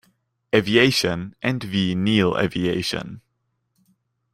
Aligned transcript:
Aviation 0.55 1.35
and 1.43 1.63
Vee 1.63 1.93
Neal 1.93 2.35
Aviation. 2.35 3.21